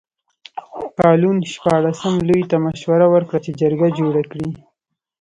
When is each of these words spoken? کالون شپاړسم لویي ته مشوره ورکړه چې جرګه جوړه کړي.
کالون 0.97 1.37
شپاړسم 1.53 2.13
لویي 2.27 2.45
ته 2.51 2.57
مشوره 2.65 3.07
ورکړه 3.13 3.39
چې 3.45 3.51
جرګه 3.61 3.87
جوړه 3.99 4.21
کړي. 4.31 4.49